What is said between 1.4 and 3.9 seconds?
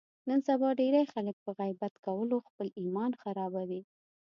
په غیبت کولو خپل ایمان خرابوي.